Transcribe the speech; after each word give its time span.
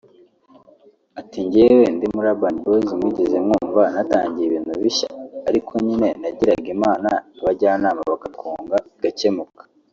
Ati 1.19 1.37
"Njyewe 1.45 1.85
ndi 1.95 2.05
muri 2.15 2.27
Urban 2.33 2.55
Boys 2.63 2.89
mwigeze 2.99 3.37
mwumva 3.45 3.81
natangije 3.93 4.45
ibintu 4.47 4.73
bishya 4.83 5.09
ariko 5.49 5.71
nyine 5.85 6.07
nagiraga 6.21 6.67
Imana 6.77 7.09
abajyanama 7.39 8.01
bakatwunga 8.11 8.75
bigakemuka 8.93 9.61